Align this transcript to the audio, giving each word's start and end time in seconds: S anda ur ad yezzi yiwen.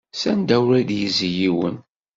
S 0.19 0.21
anda 0.31 0.55
ur 0.67 0.71
ad 0.81 0.89
yezzi 0.99 1.29
yiwen. 1.37 1.77